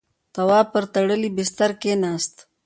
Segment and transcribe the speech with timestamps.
[0.35, 2.35] تواب پر تړلی بسترې کېناست.